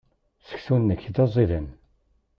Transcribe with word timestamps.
Seksu-nnek 0.47 1.03
d 1.15 1.17
aẓidan. 1.23 1.67